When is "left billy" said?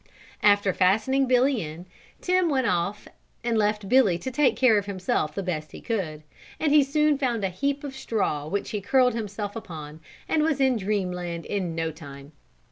3.55-4.17